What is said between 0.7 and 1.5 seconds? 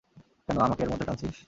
এর মধ্যে টানছিস?